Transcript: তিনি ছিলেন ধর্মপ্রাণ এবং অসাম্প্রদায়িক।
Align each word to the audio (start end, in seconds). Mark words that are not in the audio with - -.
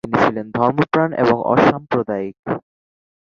তিনি 0.03 0.17
ছিলেন 0.23 0.47
ধর্মপ্রাণ 0.51 1.09
এবং 1.13 1.37
অসাম্প্রদায়িক। 1.45 2.35